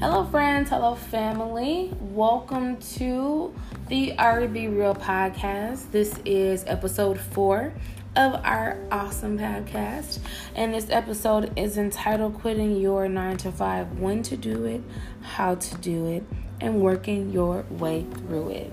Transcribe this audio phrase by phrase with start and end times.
[0.00, 0.70] Hello, friends.
[0.70, 1.92] Hello, family.
[2.00, 3.52] Welcome to
[3.88, 5.90] the Ari B Real podcast.
[5.90, 7.74] This is episode four
[8.14, 10.20] of our awesome podcast.
[10.54, 14.82] And this episode is entitled Quitting Your 9 to 5 When to Do It,
[15.20, 16.22] How to Do It,
[16.60, 18.72] and Working Your Way Through It.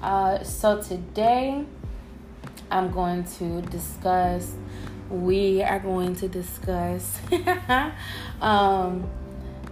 [0.00, 1.64] Uh, so, today
[2.70, 4.52] I'm going to discuss,
[5.10, 7.18] we are going to discuss.
[8.40, 9.10] um,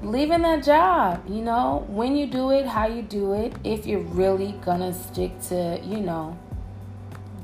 [0.03, 4.01] leaving that job, you know, when you do it, how you do it, if you're
[4.01, 6.39] really gonna stick to, you know,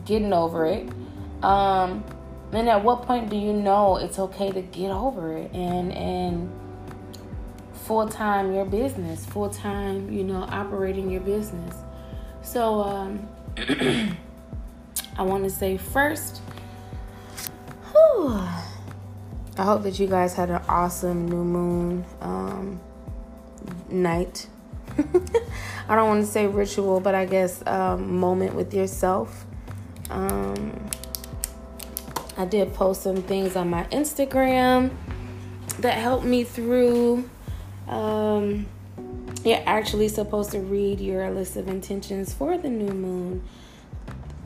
[0.04, 0.88] getting over it.
[1.42, 2.04] Um,
[2.52, 6.52] and at what point do you know it's okay to get over it and and
[7.72, 11.76] full time your business, full time, you know, operating your business.
[12.42, 13.28] So um
[15.16, 16.40] I want to say first,
[17.92, 18.40] whew,
[19.56, 22.80] I hope that you guys had an awesome new moon um,
[23.88, 24.48] night.
[25.88, 29.46] I don't want to say ritual, but I guess um, moment with yourself.
[30.10, 30.88] Um,
[32.36, 34.90] I did post some things on my Instagram
[35.78, 37.28] that helped me through.
[37.86, 38.66] Um,
[39.44, 43.44] you're actually supposed to read your list of intentions for the new moon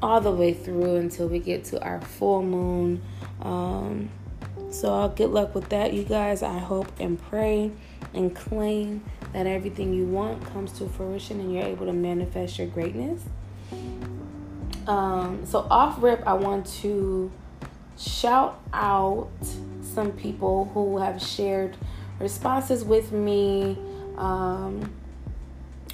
[0.02, 3.02] all the way through until we get to our full moon.
[3.40, 4.10] Um,
[4.70, 6.42] so, good luck with that, you guys.
[6.42, 7.72] I hope and pray
[8.14, 12.68] and claim that everything you want comes to fruition and you're able to manifest your
[12.68, 13.22] greatness.
[14.86, 17.30] Um, so, off rip, I want to
[17.98, 19.30] shout out
[19.82, 21.76] some people who have shared
[22.18, 23.78] responses with me
[24.16, 24.92] um,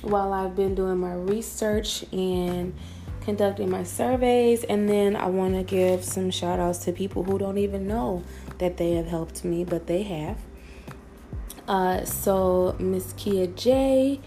[0.03, 2.75] while I've been doing my research and
[3.23, 4.65] conducting my surveys.
[4.65, 8.23] And then I want to give some shout outs to people who don't even know
[8.59, 10.39] that they have helped me, but they have.
[11.67, 14.21] Uh, so Miss Kia J,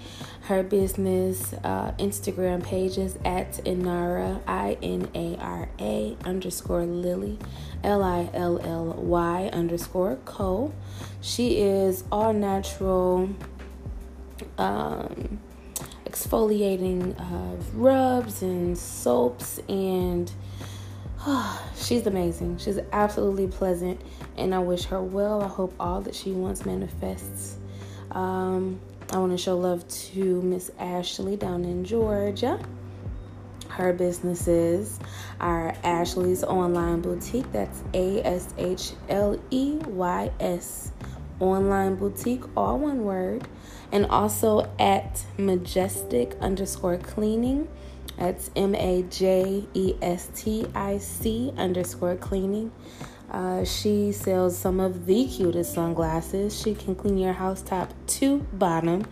[0.44, 7.38] her business uh, Instagram page is at Inara I N A R A underscore Lilly
[7.84, 10.74] L I L L Y underscore Co.
[11.22, 13.30] She is all natural
[14.57, 15.40] um,
[16.07, 20.31] exfoliating uh, rubs and soaps and
[21.75, 22.57] she's amazing.
[22.57, 24.01] She's absolutely pleasant,
[24.38, 25.41] and I wish her well.
[25.41, 27.57] I hope all that she wants manifests.
[28.11, 28.79] Um,
[29.11, 32.59] I want to show love to Miss Ashley down in Georgia.
[33.69, 34.99] Her businesses
[35.39, 37.51] are Ashley's Online Boutique.
[37.51, 40.91] That's A S H L E Y S
[41.39, 43.47] Online Boutique, all one word.
[43.91, 47.67] And also at Majestic underscore cleaning.
[48.17, 52.72] That's M A J E S T I C underscore cleaning.
[53.29, 56.57] Uh, she sells some of the cutest sunglasses.
[56.59, 59.06] She can clean your house top to bottom.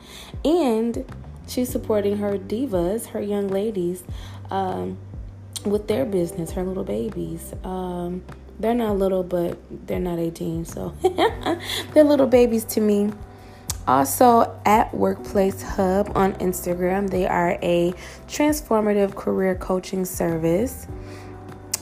[0.43, 1.05] And
[1.47, 4.03] she's supporting her divas, her young ladies,
[4.49, 4.97] um,
[5.65, 7.53] with their business, her little babies.
[7.63, 8.23] Um,
[8.59, 10.95] they're not little, but they're not 18, so
[11.93, 13.11] they're little babies to me.
[13.87, 17.93] Also, at Workplace Hub on Instagram, they are a
[18.27, 20.87] transformative career coaching service.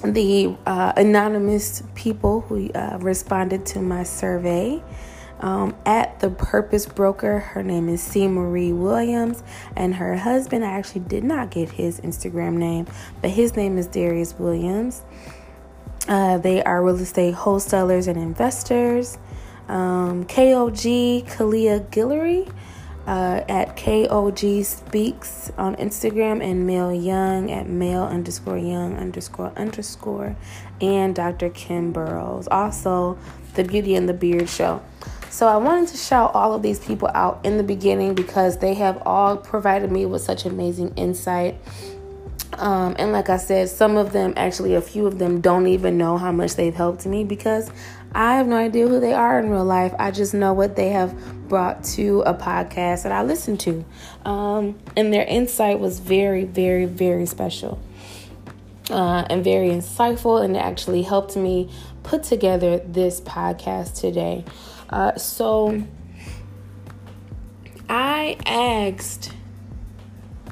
[0.04, 4.84] The uh, anonymous people who uh, responded to my survey
[5.40, 8.28] um, at the Purpose Broker, her name is C.
[8.28, 9.42] Marie Williams,
[9.76, 12.88] and her husband, I actually did not get his Instagram name,
[13.22, 15.04] but his name is Darius Williams.
[16.08, 19.18] Uh, they are real estate wholesalers and investors
[19.68, 22.52] um, KOG Kalia Guillory
[23.06, 30.36] uh, at KOG Speaks on Instagram and Mel Young at Mel underscore Young underscore underscore
[30.82, 31.50] and Dr.
[31.50, 32.48] Kim Burrows.
[32.48, 33.18] Also,
[33.56, 34.82] the Beauty and the Beard Show.
[35.30, 38.76] So I wanted to shout all of these people out in the beginning because they
[38.76, 41.56] have all provided me with such amazing insight.
[42.54, 45.98] Um, and like I said, some of them, actually, a few of them, don't even
[45.98, 47.72] know how much they've helped me because
[48.16, 49.94] I have no idea who they are in real life.
[49.98, 53.84] I just know what they have brought to a podcast that I listen to.
[54.24, 57.80] Um, and their insight was very, very, very special
[58.90, 61.70] uh, and very insightful, and it actually helped me
[62.04, 64.46] put together this podcast today.
[64.90, 65.84] Uh, so
[67.90, 69.32] I asked.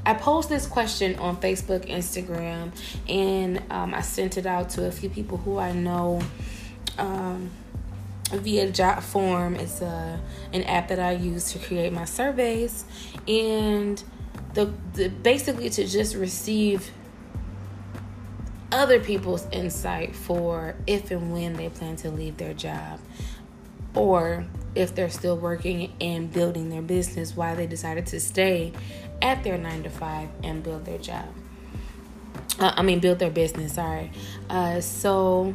[0.03, 2.71] I posed this question on Facebook, Instagram,
[3.07, 6.23] and um, I sent it out to a few people who I know
[6.97, 7.51] um,
[8.31, 9.59] via JotForm.
[9.59, 10.19] It's a
[10.53, 12.85] an app that I use to create my surveys,
[13.27, 14.03] and
[14.53, 16.91] the, the basically to just receive
[18.71, 22.99] other people's insight for if and when they plan to leave their job.
[23.93, 24.45] or
[24.75, 28.71] if they're still working and building their business, why they decided to stay
[29.21, 31.25] at their nine to five and build their job.
[32.59, 34.11] Uh, I mean, build their business, sorry.
[34.49, 35.53] Uh, so,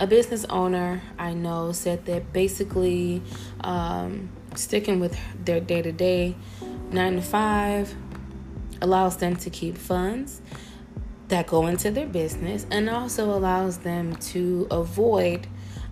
[0.00, 3.22] a business owner I know said that basically
[3.60, 6.36] um, sticking with their day to day,
[6.92, 7.94] nine to five,
[8.80, 10.40] allows them to keep funds
[11.28, 15.46] that go into their business and also allows them to avoid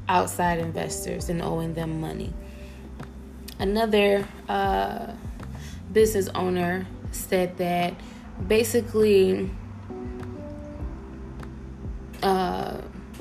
[0.09, 2.33] outside investors and owing them money.
[3.59, 5.13] Another uh,
[5.93, 7.95] business owner said that
[8.47, 9.51] basically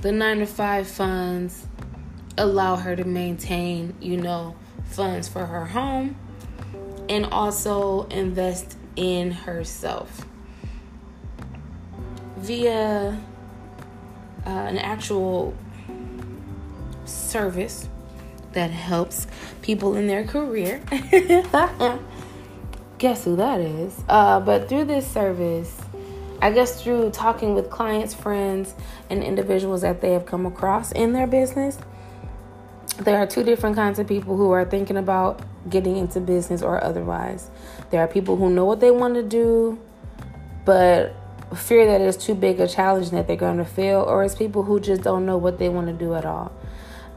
[0.06, 1.66] the nine to five funds
[2.38, 6.16] allow her to maintain, you know, funds for her home
[7.10, 10.28] and also invest in herself
[12.38, 13.20] via
[14.46, 15.56] uh, an actual
[17.06, 17.90] service
[18.52, 19.26] that helps
[19.64, 20.84] people in their career.
[23.00, 24.00] Guess who that is?
[24.08, 25.76] Uh, but through this service,
[26.46, 28.76] I guess through talking with clients, friends,
[29.10, 31.80] and individuals that they have come across in their business,
[33.00, 36.84] there are two different kinds of people who are thinking about getting into business or
[36.84, 37.50] otherwise.
[37.90, 39.80] There are people who know what they want to do,
[40.66, 41.16] but
[41.56, 44.62] fear that it's too big a challenge that they're going to fail, or it's people
[44.62, 46.52] who just don't know what they want to do at all.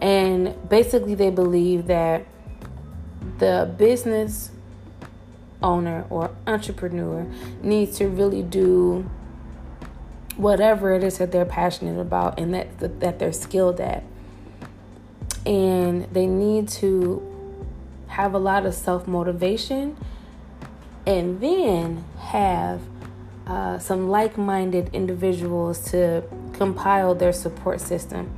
[0.00, 2.24] And basically, they believe that
[3.36, 4.52] the business
[5.62, 7.26] owner or entrepreneur
[7.62, 9.10] needs to really do
[10.38, 14.02] whatever it is that they're passionate about and that that they're skilled at.
[15.44, 17.22] And they need to
[18.08, 19.96] have a lot of self-motivation
[21.06, 22.80] and then have
[23.46, 26.22] uh, some like-minded individuals to
[26.54, 28.30] compile their support system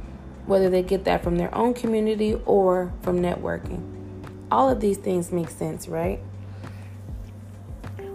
[0.51, 3.81] whether they get that from their own community or from networking.
[4.51, 6.19] All of these things make sense right?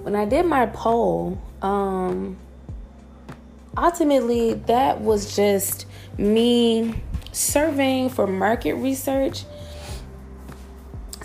[0.03, 2.37] When I did my poll, um,
[3.77, 5.85] ultimately that was just
[6.17, 6.95] me
[7.31, 9.43] surveying for market research.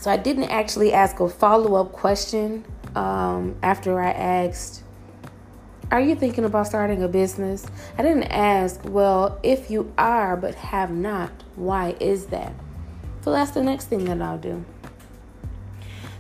[0.01, 2.65] So I didn't actually ask a follow up question
[2.95, 4.83] um, after I asked,
[5.91, 7.67] Are you thinking about starting a business?
[7.99, 12.55] I didn't ask, Well, if you are but have not, why is that?
[13.23, 14.65] So that's the next thing that I'll do.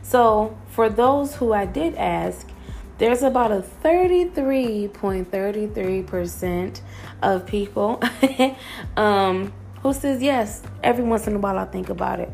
[0.03, 2.47] So, for those who I did ask,
[3.00, 6.81] there's about a 33.33%
[7.23, 8.02] of people
[8.97, 9.52] um,
[9.82, 10.62] who says yes.
[10.82, 12.31] Every once in a while, I think about it.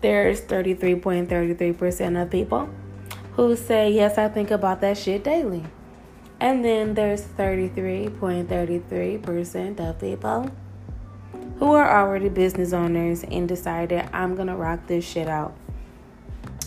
[0.00, 2.70] There's 33.33% of people
[3.34, 5.62] who say yes, I think about that shit daily.
[6.40, 10.50] And then there's 33.33% of people
[11.58, 15.54] who are already business owners and decided I'm gonna rock this shit out.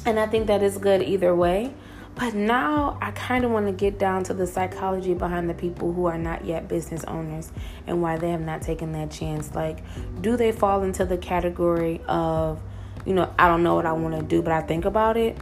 [0.06, 1.74] And I think that is good either way.
[2.16, 5.92] But now I kind of want to get down to the psychology behind the people
[5.94, 7.52] who are not yet business owners
[7.88, 9.54] and why they have not taken that chance.
[9.56, 9.80] Like,
[10.22, 12.62] do they fall into the category of,
[13.06, 15.38] you know, I don't know what I want to do, but I think about it?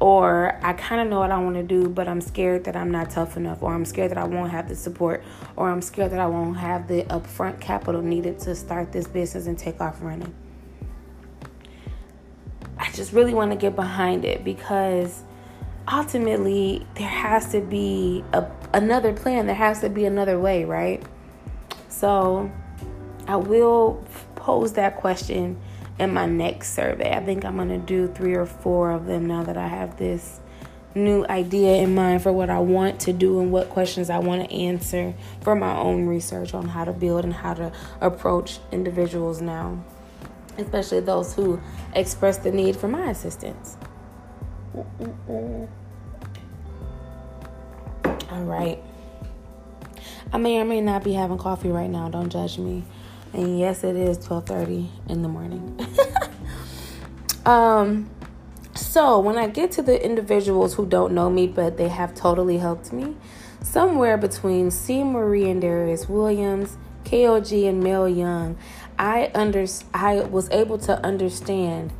[0.00, 2.90] Or I kind of know what I want to do, but I'm scared that I'm
[2.90, 5.24] not tough enough, or I'm scared that I won't have the support,
[5.56, 9.46] or I'm scared that I won't have the upfront capital needed to start this business
[9.46, 10.34] and take off running.
[12.76, 15.22] I just really want to get behind it because
[15.90, 19.46] ultimately there has to be a, another plan.
[19.46, 21.02] There has to be another way right?
[21.88, 22.50] So
[23.26, 24.02] i will
[24.36, 25.60] pose that question
[25.98, 27.12] in my next survey.
[27.12, 29.98] I think i'm going to do three or four of them now that i have
[29.98, 30.40] this
[30.94, 34.48] new idea in mind for what i want to do and what questions i want
[34.48, 39.40] to answer for my own research on how to build and how to approach individuals
[39.40, 39.78] now
[40.56, 41.60] especially those who
[41.94, 43.76] express the need for my assistance
[48.38, 48.80] all right.
[50.32, 52.08] I may or may not be having coffee right now.
[52.08, 52.84] Don't judge me.
[53.32, 55.78] And yes, it is 12:30 in the morning.
[57.46, 58.08] um
[58.74, 62.58] so, when I get to the individuals who don't know me but they have totally
[62.58, 63.16] helped me,
[63.60, 65.02] somewhere between C.
[65.02, 68.56] Marie and Darius Williams, KOG and Mel Young,
[68.98, 71.92] I under I was able to understand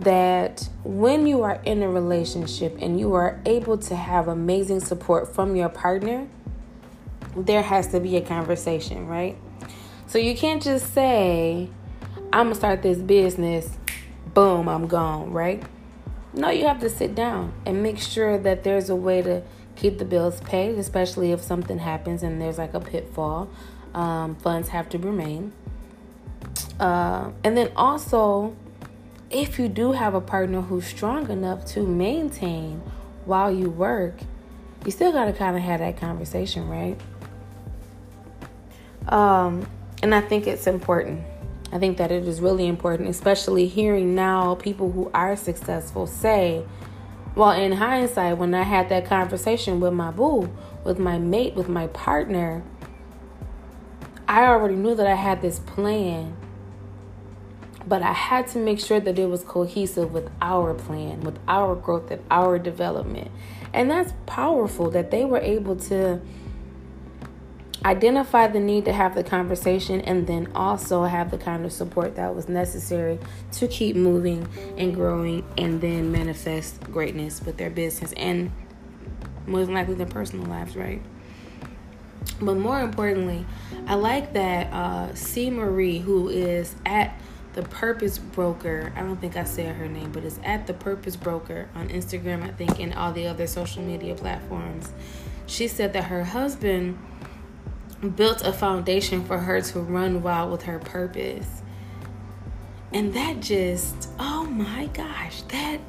[0.00, 5.34] that when you are in a relationship and you are able to have amazing support
[5.34, 6.28] from your partner,
[7.36, 9.36] there has to be a conversation, right?
[10.06, 11.68] So you can't just say,
[12.32, 13.76] I'm gonna start this business,
[14.34, 15.62] boom, I'm gone, right?
[16.32, 19.42] No, you have to sit down and make sure that there's a way to
[19.76, 23.48] keep the bills paid, especially if something happens and there's like a pitfall.
[23.94, 25.52] Um, funds have to remain.
[26.78, 28.54] Uh, and then also,
[29.30, 32.80] if you do have a partner who's strong enough to maintain
[33.24, 34.14] while you work,
[34.84, 36.98] you still got to kind of have that conversation, right?
[39.08, 39.66] Um,
[40.02, 41.24] and I think it's important.
[41.72, 46.64] I think that it is really important, especially hearing now people who are successful say,
[47.34, 50.50] well, in hindsight, when I had that conversation with my boo,
[50.84, 52.62] with my mate, with my partner,
[54.26, 56.36] I already knew that I had this plan,
[57.88, 61.74] but I had to make sure that it was cohesive with our plan, with our
[61.74, 63.30] growth and our development.
[63.72, 66.20] And that's powerful that they were able to
[67.84, 72.16] identify the need to have the conversation and then also have the kind of support
[72.16, 73.18] that was necessary
[73.52, 78.50] to keep moving and growing and then manifest greatness with their business and
[79.46, 81.00] most likely their personal lives, right?
[82.40, 83.46] But more importantly,
[83.86, 85.50] I like that uh, C.
[85.50, 87.18] Marie, who is at
[87.54, 91.16] the Purpose Broker, I don't think I said her name, but it's at the Purpose
[91.16, 94.90] Broker on Instagram, I think, and all the other social media platforms.
[95.46, 96.98] She said that her husband
[98.14, 101.62] built a foundation for her to run wild with her purpose.
[102.92, 105.80] And that just, oh my gosh, that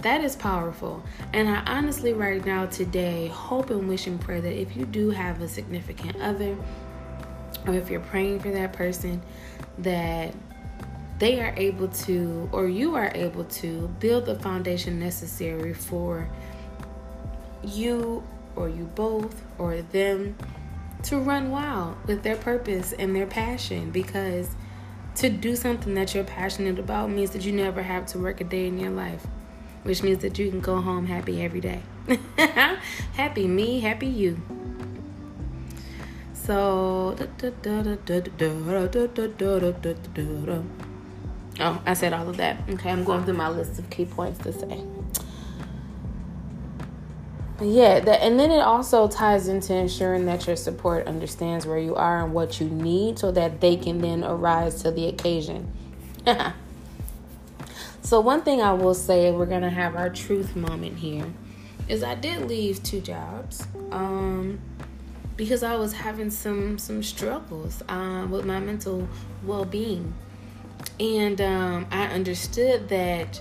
[0.00, 1.02] that is powerful.
[1.32, 5.10] And I honestly right now today hope and wish and pray that if you do
[5.10, 6.56] have a significant other
[7.66, 9.22] or if you're praying for that person
[9.78, 10.34] that
[11.18, 16.28] they are able to or you are able to build the foundation necessary for
[17.64, 18.22] you
[18.54, 20.36] or you both or them
[21.02, 24.50] to run wild with their purpose and their passion because
[25.16, 28.44] to do something that you're passionate about means that you never have to work a
[28.44, 29.26] day in your life,
[29.82, 31.80] which means that you can go home happy every day.
[33.14, 34.40] happy me, happy you.
[36.34, 37.16] So,
[41.60, 42.58] oh, I said all of that.
[42.68, 44.82] Okay, I'm going through my list of key points to say.
[47.60, 51.94] Yeah that and then it also ties into ensuring that your support understands where you
[51.94, 55.72] are and what you need so that they can then arise to the occasion.
[58.06, 61.26] So one thing i will say we're gonna have our truth moment here
[61.88, 64.60] is i did leave two jobs um,
[65.36, 69.08] because i was having some some struggles uh, with my mental
[69.44, 70.14] well-being
[70.98, 73.40] and um, i understood that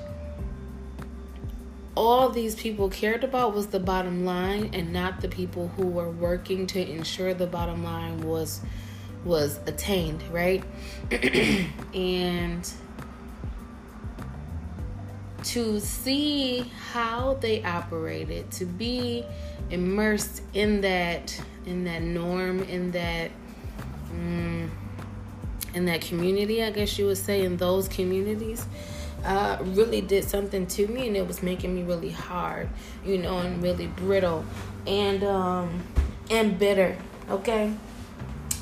[1.96, 6.10] all these people cared about was the bottom line and not the people who were
[6.10, 8.62] working to ensure the bottom line was
[9.24, 10.64] was attained right?
[11.94, 12.70] And
[15.44, 19.24] to see how they operated to be
[19.70, 23.32] immersed in that in that norm in that
[24.12, 24.70] mm,
[25.76, 28.66] in that community i guess you would say in those communities
[29.24, 32.70] uh, really did something to me and it was making me really hard
[33.06, 34.46] you know and really brittle
[34.88, 35.84] and um
[36.30, 36.96] and bitter
[37.30, 37.74] okay?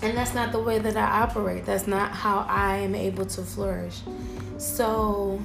[0.02, 1.66] And that's not the way that i operate.
[1.66, 4.02] That's not how i am able to flourish.
[4.58, 5.42] So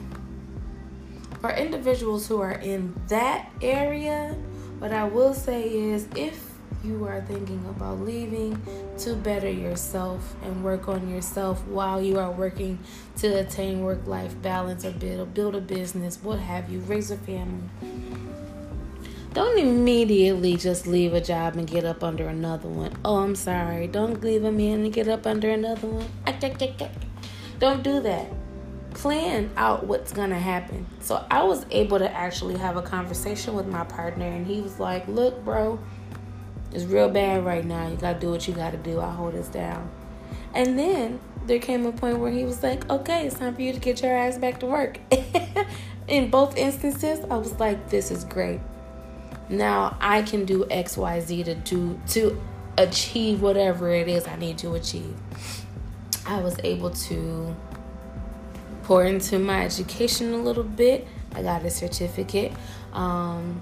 [1.41, 4.37] for individuals who are in that area
[4.81, 6.48] what i will say is if
[6.85, 8.61] you are thinking about leaving
[8.99, 12.79] to better yourself and work on yourself while you are working
[13.17, 17.17] to attain work life balance or build, build a business, what have you, raise a
[17.17, 17.69] family.
[19.35, 22.93] Don't immediately just leave a job and get up under another one.
[23.05, 23.87] Oh, I'm sorry.
[23.87, 26.07] Don't leave a man and get up under another one.
[27.59, 28.27] Don't do that.
[28.95, 30.87] Plan out what's to happen.
[31.01, 34.81] So I was able to actually have a conversation with my partner, and he was
[34.81, 35.79] like, Look, bro
[36.73, 37.89] it's real bad right now.
[37.89, 39.01] You gotta do what you gotta do.
[39.01, 39.91] I hold this down.
[40.55, 43.73] And then there came a point where he was like, okay, it's time for you
[43.73, 44.99] to get your ass back to work.
[46.09, 48.61] In both instances, I was like, this is great.
[49.49, 52.41] Now I can do XYZ to do to
[52.77, 55.17] achieve whatever it is I need to achieve.
[56.27, 57.57] I was able to
[58.83, 61.07] pour into my education a little bit.
[61.35, 62.53] I got a certificate.
[62.93, 63.61] Um,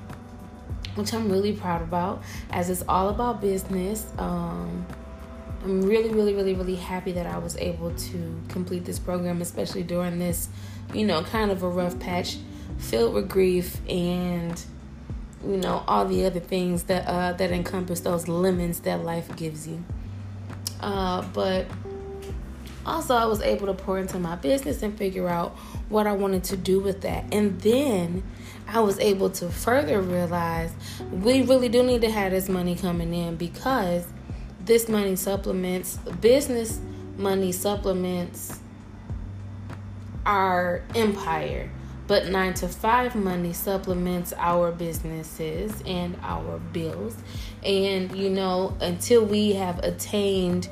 [0.97, 4.07] which I'm really proud about, as it's all about business.
[4.19, 4.87] Um,
[5.63, 9.83] I'm really, really, really, really happy that I was able to complete this program, especially
[9.83, 10.49] during this,
[10.93, 12.39] you know, kind of a rough patch
[12.79, 14.63] filled with grief and
[15.45, 19.67] you know all the other things that uh, that encompass those lemons that life gives
[19.67, 19.85] you.
[20.81, 21.67] Uh, but
[22.87, 25.57] also, I was able to pour into my business and figure out
[25.89, 28.23] what I wanted to do with that, and then
[28.69, 30.73] I was able to further realize
[31.11, 34.07] we really do need to have this money coming in because
[34.65, 36.81] this money supplements business
[37.17, 38.59] money supplements
[40.27, 41.71] our empire.
[42.09, 47.17] But nine to five money supplements our businesses and our bills.
[47.65, 50.69] And, you know, until we have attained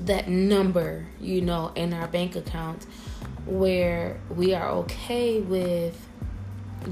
[0.00, 2.86] that number, you know, in our bank account
[3.46, 6.08] where we are okay with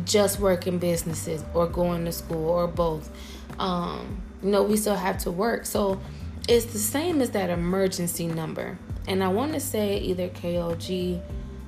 [0.04, 3.10] just working businesses or going to school or both.
[3.58, 5.66] Um, you know, we still have to work.
[5.66, 6.00] So
[6.48, 8.78] it's the same as that emergency number.
[9.06, 11.22] And I want to say either KOG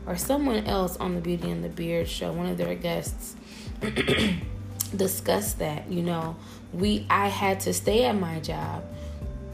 [0.07, 3.37] or someone else on the Beauty and the Beard show, one of their guests,
[4.97, 5.91] discussed that.
[5.91, 6.37] You know,
[6.73, 8.85] we I had to stay at my job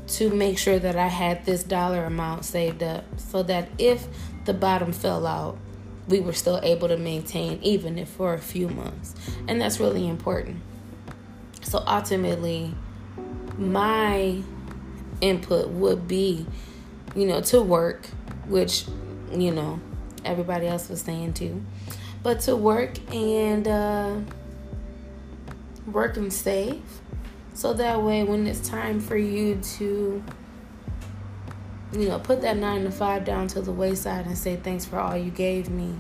[0.07, 4.07] to make sure that I had this dollar amount saved up so that if
[4.45, 5.59] the bottom fell out,
[6.09, 9.15] we were still able to maintain even if for a few months.
[9.49, 10.61] And that's really important.
[11.63, 12.75] So ultimately,
[13.57, 14.43] my
[15.21, 16.47] input would be,
[17.15, 18.07] you know, to work,
[18.47, 18.85] which,
[19.33, 19.81] you know,
[20.25, 21.65] everybody else was saying too,
[22.23, 24.17] but to work and uh,
[25.87, 26.83] work and save.
[27.55, 30.23] So that way, when it's time for you to,
[31.93, 34.99] you know, put that nine to five down to the wayside and say, thanks for
[34.99, 35.95] all you gave me.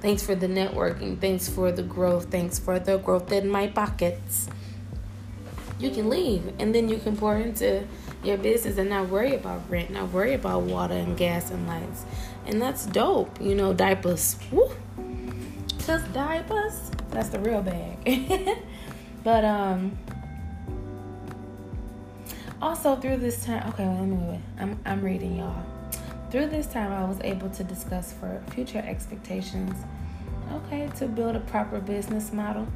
[0.00, 1.18] Thanks for the networking.
[1.18, 2.30] Thanks for the growth.
[2.30, 4.48] Thanks for the growth in my pockets.
[5.80, 7.84] You can leave and then you can pour into
[8.22, 12.04] your business and not worry about rent, not worry about water and gas and lights.
[12.46, 14.36] And that's dope, you know, diapers.
[14.52, 14.70] Woo!
[15.84, 18.58] Cause diapers, that's the real bag.
[19.24, 19.98] but um
[22.64, 24.40] also through this time okay, let me wait.
[24.58, 25.62] I'm I'm reading y'all.
[26.30, 29.76] Through this time I was able to discuss for future expectations.
[30.50, 32.66] Okay, to build a proper business model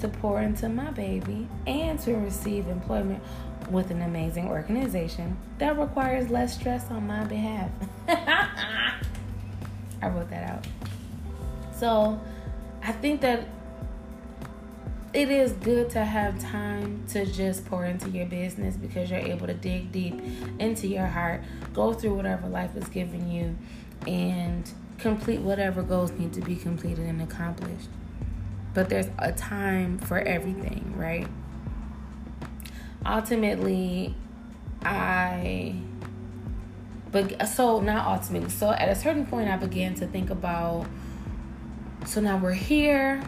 [0.00, 3.22] to pour into my baby and to receive employment
[3.70, 7.70] with an amazing organization that requires less stress on my behalf.
[8.08, 10.66] I wrote that out.
[11.72, 12.20] So
[12.82, 13.46] I think that
[15.12, 19.46] it is good to have time to just pour into your business because you're able
[19.46, 20.20] to dig deep
[20.58, 21.42] into your heart,
[21.72, 23.56] go through whatever life is giving you,
[24.06, 27.88] and complete whatever goals need to be completed and accomplished.
[28.74, 31.26] But there's a time for everything, right?
[33.08, 34.14] ultimately
[34.82, 35.74] I
[37.10, 40.86] but so not ultimately so at a certain point I began to think about
[42.06, 43.22] so now we're here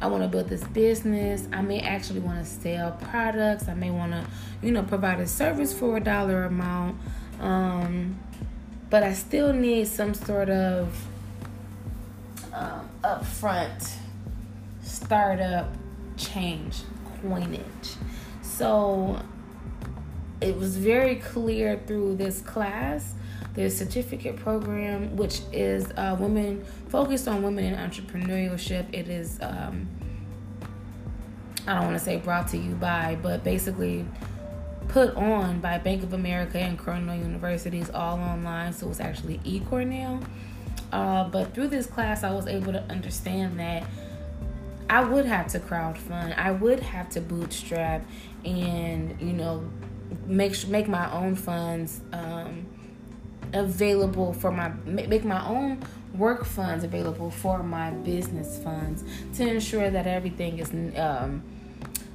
[0.00, 1.48] I want to build this business.
[1.52, 3.68] I may actually want to sell products.
[3.68, 4.24] I may want to,
[4.62, 6.98] you know, provide a service for a dollar amount.
[7.40, 8.18] Um,
[8.90, 10.96] but I still need some sort of
[12.52, 13.92] um, upfront
[14.82, 15.68] startup
[16.16, 16.82] change,
[17.20, 17.96] coinage.
[18.42, 19.20] So
[20.40, 23.14] it was very clear through this class,
[23.58, 28.86] the certificate program, which is uh, women focused on women in entrepreneurship.
[28.92, 29.88] It is, um,
[31.66, 34.06] I don't want to say brought to you by, but basically
[34.86, 38.72] put on by Bank of America and Cornell Universities all online.
[38.72, 40.24] So it's actually eCornell.
[40.92, 43.82] Uh, but through this class, I was able to understand that
[44.88, 46.38] I would have to crowdfund.
[46.38, 48.06] I would have to bootstrap
[48.44, 49.68] and you know
[50.26, 52.64] make make my own funds um,
[53.52, 55.82] available for my make my own
[56.14, 61.42] work funds available for my business funds to ensure that everything is um,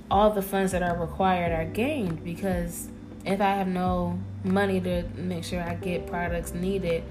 [0.10, 2.90] all the funds that are required are gained because
[3.26, 7.04] if I have no money to make sure I get products needed,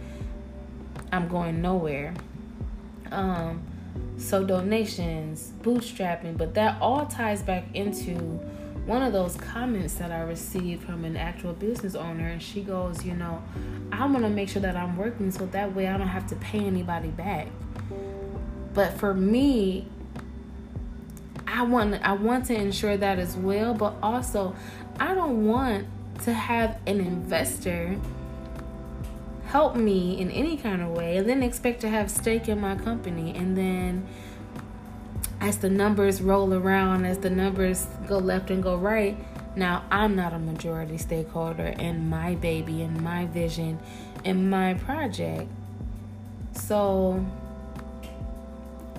[1.10, 2.14] I'm going nowhere.
[3.10, 3.62] Um,
[4.18, 8.40] so donations, bootstrapping, but that all ties back into
[8.86, 13.04] one of those comments that I received from an actual business owner, and she goes,
[13.04, 13.42] You know,
[13.92, 16.36] I want to make sure that I'm working so that way I don't have to
[16.36, 17.48] pay anybody back.
[18.74, 19.86] But for me,
[21.46, 24.56] I want I want to ensure that as well, but also
[24.98, 25.86] I don't want
[26.24, 27.98] to have an investor
[29.46, 32.74] help me in any kind of way and then expect to have stake in my
[32.74, 34.06] company and then
[35.42, 39.18] as the numbers roll around as the numbers go left and go right
[39.54, 43.78] now i'm not a majority stakeholder in my baby and my vision
[44.24, 45.48] and my project.
[46.54, 47.24] So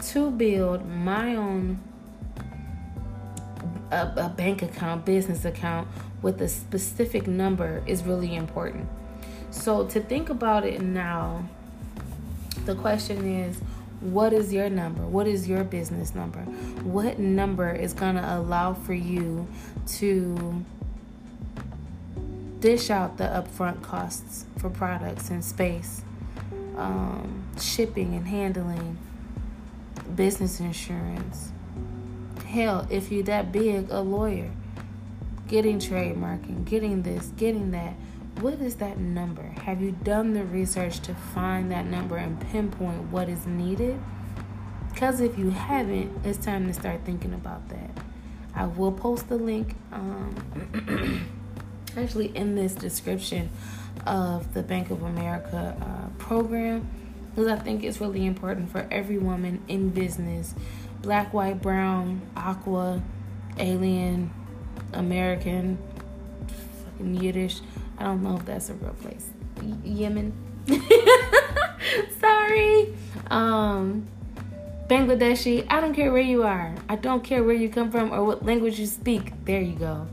[0.02, 1.80] to build my own
[3.92, 5.88] a, a bank account business account
[6.22, 8.90] with a specific number is really important.
[9.52, 11.46] So to think about it now,
[12.66, 13.62] the question is
[14.04, 15.02] what is your number?
[15.04, 16.42] What is your business number?
[16.84, 19.48] What number is going to allow for you
[19.88, 20.66] to
[22.60, 26.02] dish out the upfront costs for products and space
[26.78, 28.98] um, shipping and handling,
[30.16, 31.52] business insurance.
[32.46, 34.52] Hell, if you're that big, a lawyer,
[35.48, 37.94] getting trademarking, getting this, getting that.
[38.40, 39.44] What is that number?
[39.64, 44.00] Have you done the research to find that number and pinpoint what is needed?
[44.92, 47.90] Because if you haven't, it's time to start thinking about that.
[48.56, 51.28] I will post the link um,
[51.98, 53.50] actually in this description
[54.06, 56.88] of the Bank of America uh, program
[57.30, 60.54] because I think it's really important for every woman in business
[61.02, 63.02] black, white, brown, aqua,
[63.58, 64.32] alien,
[64.94, 65.78] American,
[66.86, 67.60] fucking Yiddish.
[68.04, 69.30] I don't know if that's a real place.
[69.62, 70.34] Y- Yemen.
[72.20, 72.94] Sorry.
[73.32, 74.06] Um,
[74.90, 76.76] Bangladeshi, I don't care where you are.
[76.90, 79.32] I don't care where you come from or what language you speak.
[79.46, 80.06] There you go.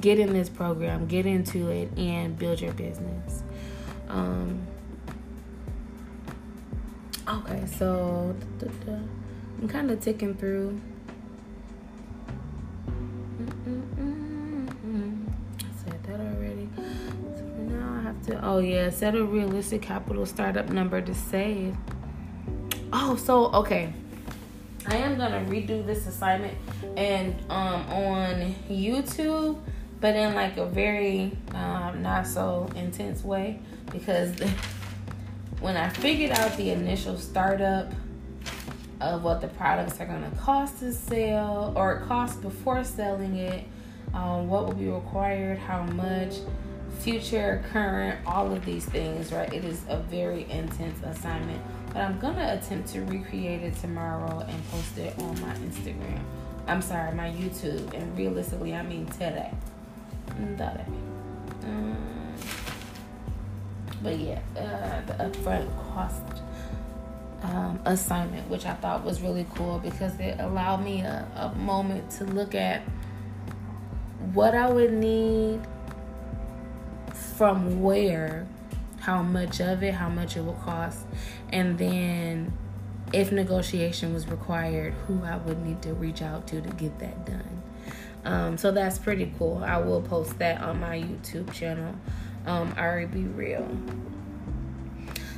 [0.00, 3.44] Get in this program, get into it, and build your business.
[4.08, 4.66] Um,
[7.28, 8.34] okay, so.
[9.60, 10.80] I'm kind of ticking through.
[18.46, 21.74] Oh yeah, set a realistic capital startup number to save.
[22.92, 23.90] Oh, so okay.
[24.86, 26.54] I am gonna redo this assignment
[26.94, 29.58] and um on YouTube,
[29.98, 34.38] but in like a very um, not so intense way because
[35.60, 37.90] when I figured out the initial startup
[39.00, 43.64] of what the products are gonna cost to sell or cost before selling it,
[44.12, 46.34] um, what will be required, how much,
[47.04, 49.52] future, current, all of these things, right?
[49.52, 51.62] It is a very intense assignment
[51.94, 56.18] but I'm gonna attempt to recreate it tomorrow and post it on my Instagram.
[56.66, 57.94] I'm sorry, my YouTube.
[57.94, 59.52] And realistically, I mean today.
[60.36, 60.84] Today.
[61.62, 61.96] Um,
[64.02, 66.22] but yeah, uh, the upfront cost
[67.42, 72.10] um, assignment, which I thought was really cool because it allowed me a, a moment
[72.12, 72.82] to look at
[74.32, 75.60] what I would need
[77.36, 78.46] from where
[79.00, 81.06] how much of it, how much it will cost,
[81.50, 82.52] and then
[83.12, 87.26] if negotiation was required, who I would need to reach out to to get that
[87.26, 87.62] done.
[88.24, 89.62] Um, so that's pretty cool.
[89.64, 91.94] I will post that on my YouTube channel,
[92.46, 92.70] um,
[93.12, 93.68] Be Real.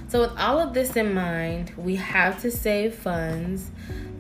[0.08, 3.70] So, with all of this in mind, we have to save funds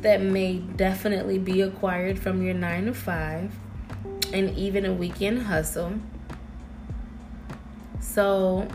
[0.02, 3.52] that may definitely be acquired from your nine to five
[4.32, 6.00] and even a weekend hustle.
[8.12, 8.66] So,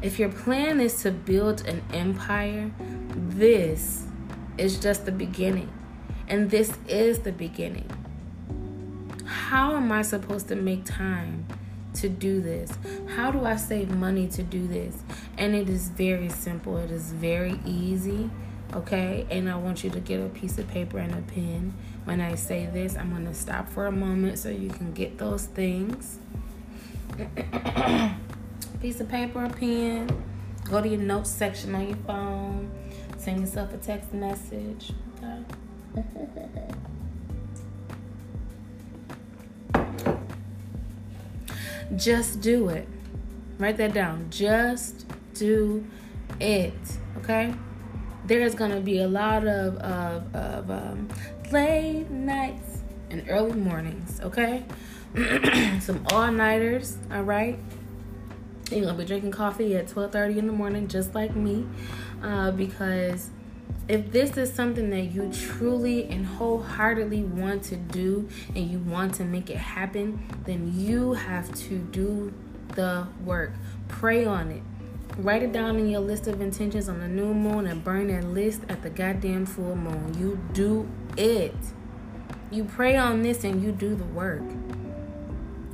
[0.00, 2.70] if your plan is to build an empire,
[3.14, 4.04] this
[4.56, 5.70] is just the beginning.
[6.28, 7.90] And this is the beginning.
[9.26, 11.46] How am I supposed to make time
[11.94, 12.72] to do this?
[13.14, 14.96] How do I save money to do this?
[15.36, 18.30] And it is very simple, it is very easy.
[18.74, 21.74] Okay, and I want you to get a piece of paper and a pen.
[22.04, 25.18] When I say this, I'm going to stop for a moment so you can get
[25.18, 26.18] those things.
[28.80, 30.08] piece of paper or pen.
[30.64, 32.70] Go to your notes section on your phone.
[33.18, 34.92] Send yourself a text message.
[35.22, 35.42] Okay.
[41.96, 42.88] Just do it.
[43.58, 44.26] Write that down.
[44.30, 45.86] Just do
[46.40, 46.74] it.
[47.18, 47.54] Okay?
[48.26, 51.08] There's gonna be a lot of of, of um,
[51.52, 54.20] late nights and early mornings.
[54.20, 54.64] Okay?
[55.80, 56.98] Some all nighters.
[57.10, 57.58] All right?
[58.70, 61.66] You're gonna be drinking coffee at 12:30 in the morning, just like me,
[62.22, 63.30] uh, because
[63.88, 69.14] if this is something that you truly and wholeheartedly want to do and you want
[69.14, 72.34] to make it happen, then you have to do
[72.74, 73.52] the work.
[73.88, 74.62] Pray on it.
[75.16, 78.24] Write it down in your list of intentions on the new moon and burn that
[78.24, 80.14] list at the goddamn full moon.
[80.18, 81.54] You do it.
[82.50, 84.42] You pray on this and you do the work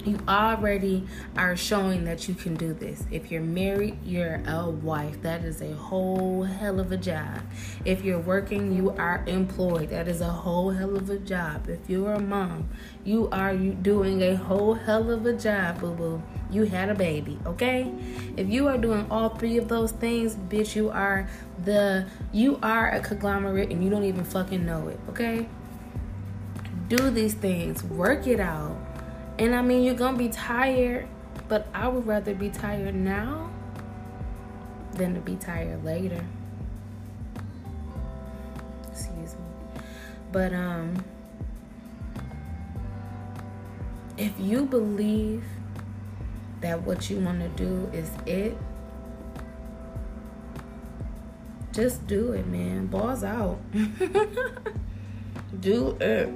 [0.07, 3.05] you already are showing that you can do this.
[3.11, 5.23] If you're married, you're a wife.
[5.23, 7.41] That is a whole hell of a job.
[7.85, 9.91] If you're working, you are employed.
[9.91, 11.69] That is a whole hell of a job.
[11.69, 12.69] If you're a mom,
[13.05, 16.23] you are doing a whole hell of a job, boo boo.
[16.51, 17.93] You had a baby, okay?
[18.37, 21.29] If you are doing all three of those things, bitch, you are
[21.65, 25.49] the you are a conglomerate and you don't even fucking know it, okay?
[26.89, 28.77] Do these things, work it out
[29.43, 31.09] and I mean, you're to be tired,
[31.49, 33.51] but I would rather be tired now
[34.93, 36.25] than to be tired later.
[38.91, 39.83] Excuse me.
[40.31, 41.05] But, um,
[44.17, 45.43] if you believe
[46.61, 48.57] that what you want to do is it,
[51.73, 52.87] Just do it, man.
[52.87, 53.59] Balls out.
[55.61, 56.29] do it.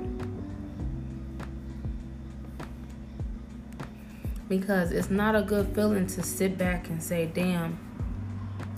[4.48, 7.78] Because it's not a good feeling to sit back and say, damn,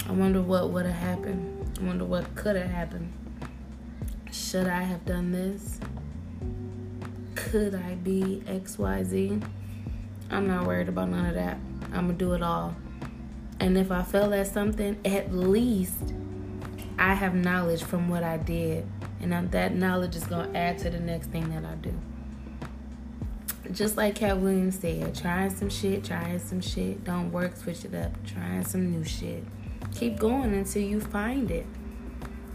[0.09, 1.79] I wonder what would have happened.
[1.79, 3.13] I wonder what could have happened.
[4.33, 5.79] Should I have done this?
[7.35, 9.43] Could I be XYZ?
[10.31, 11.59] I'm not worried about none of that.
[11.93, 12.75] I'm going to do it all.
[13.61, 16.15] And if I fail at something, at least
[16.99, 18.87] I have knowledge from what I did.
[19.21, 21.93] And that knowledge is going to add to the next thing that I do.
[23.73, 27.05] Just like Katt Williams said, trying some shit, trying some shit.
[27.05, 28.13] Don't work, switch it up.
[28.27, 29.45] Trying some new shit.
[29.95, 31.67] Keep going until you find it.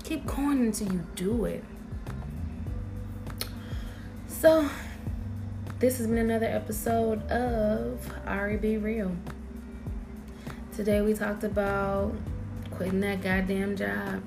[0.03, 1.63] Keep going until you do it.
[4.27, 4.67] So,
[5.79, 9.15] this has been another episode of Ari Be Real.
[10.75, 12.15] Today we talked about
[12.71, 14.23] quitting that goddamn job.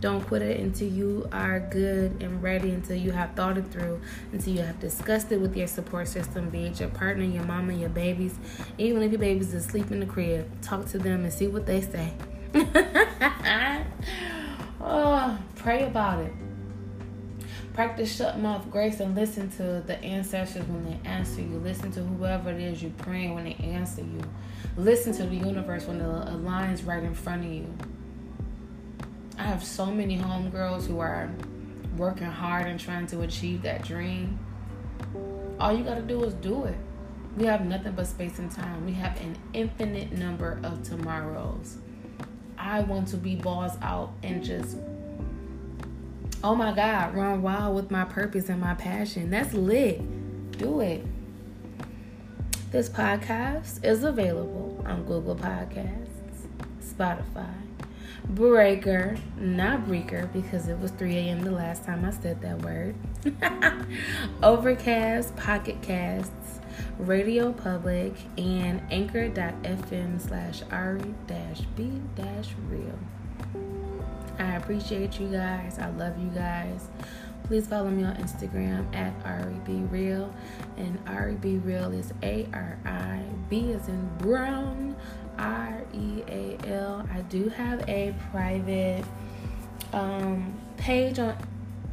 [0.00, 4.00] Don't quit it until you are good and ready, until you have thought it through,
[4.32, 7.72] until you have discussed it with your support system, be it your partner, your mama,
[7.72, 8.34] your babies.
[8.78, 11.80] Even if your baby's asleep in the crib, talk to them and see what they
[11.80, 12.12] say.
[14.80, 16.32] oh, pray about it.
[17.72, 21.58] Practice shut mouth grace and listen to the ancestors when they answer you.
[21.58, 24.22] Listen to whoever it is you're praying when they answer you.
[24.78, 27.66] Listen to the universe when the line's right in front of you.
[29.38, 31.30] I have so many homegirls who are
[31.96, 34.38] working hard and trying to achieve that dream.
[35.60, 36.76] All you got to do is do it.
[37.36, 38.86] We have nothing but space and time.
[38.86, 41.76] We have an infinite number of tomorrows.
[42.58, 44.78] I want to be balls out and just
[46.42, 49.30] oh my God, run wild with my purpose and my passion.
[49.30, 50.00] That's lit.
[50.58, 51.04] Do it.
[52.70, 56.08] This podcast is available on Google Podcasts,
[56.82, 57.52] Spotify,
[58.30, 61.42] Breaker, not Breaker because it was 3 a.m.
[61.42, 62.94] the last time I said that word,
[64.42, 66.60] Overcast, Pocket Casts,
[66.98, 71.14] Radio Public, and Anchor.fm slash Ari
[71.76, 72.00] B
[72.68, 72.98] real.
[74.38, 75.78] I appreciate you guys.
[75.78, 76.88] I love you guys.
[77.44, 79.14] Please follow me on Instagram at
[79.90, 80.34] Real,
[80.76, 84.96] And Ari Real is A R I B as in brown,
[85.38, 87.08] R E A L.
[87.12, 89.04] I do have a private
[89.92, 91.36] um, page on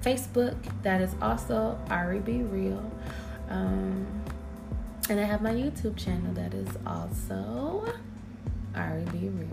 [0.01, 2.91] Facebook that is also Ari Real.
[3.49, 4.07] Um,
[5.09, 7.93] and I have my YouTube channel that is also
[8.75, 9.47] Ari Real.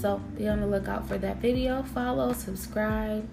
[0.00, 1.82] So be on the lookout for that video.
[1.82, 3.26] Follow, subscribe,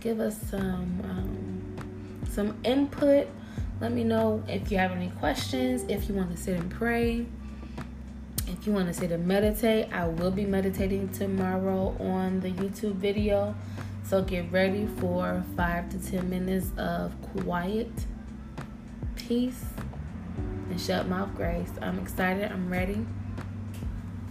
[0.00, 3.28] give us some um, some input.
[3.80, 5.84] Let me know if you have any questions.
[5.88, 7.26] If you want to sit and pray.
[8.64, 13.54] You want to sit and meditate, I will be meditating tomorrow on the YouTube video.
[14.04, 17.92] So get ready for five to ten minutes of quiet,
[19.16, 19.66] peace,
[20.70, 21.72] and shut mouth grace.
[21.82, 22.50] I'm excited.
[22.50, 23.04] I'm ready.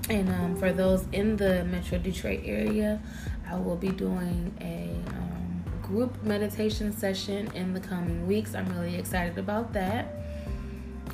[0.10, 3.04] And um, for those in the Metro Detroit area,
[3.48, 8.56] I will be doing a um, group meditation session in the coming weeks.
[8.56, 10.23] I'm really excited about that.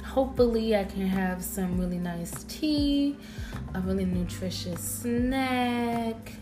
[0.10, 3.16] Hopefully, I can have some really nice tea,
[3.76, 6.34] a really nutritious snack,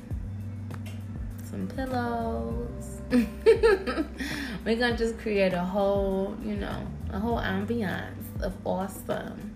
[1.43, 3.01] some pillows.
[3.11, 9.53] We're gonna just create a whole, you know, a whole ambiance of awesome.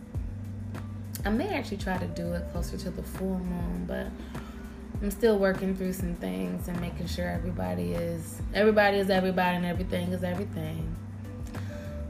[1.23, 4.07] I may actually try to do it closer to the full moon, but
[5.01, 9.65] I'm still working through some things and making sure everybody is everybody is everybody and
[9.65, 10.97] everything is everything.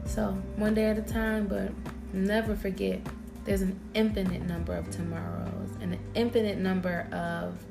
[0.04, 1.70] So one day at a time, but
[2.12, 3.00] never forget
[3.44, 7.64] there's an infinite number of tomorrows and an infinite number of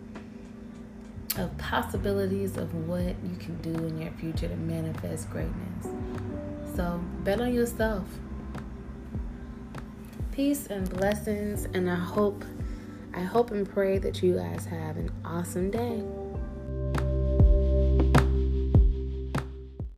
[1.37, 5.87] of possibilities of what you can do in your future to manifest greatness.
[6.75, 8.05] So bet on yourself.
[10.31, 12.45] Peace and blessings, and I hope,
[13.13, 16.03] I hope and pray that you guys have an awesome day.